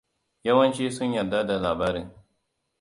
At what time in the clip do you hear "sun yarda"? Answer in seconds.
0.91-1.47